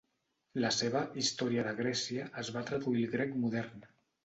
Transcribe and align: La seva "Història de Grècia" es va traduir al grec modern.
La 0.63 0.71
seva 0.77 1.01
"Història 1.23 1.67
de 1.69 1.75
Grècia" 1.81 2.27
es 2.45 2.51
va 2.57 2.65
traduir 2.73 3.07
al 3.07 3.15
grec 3.15 3.39
modern. 3.47 3.89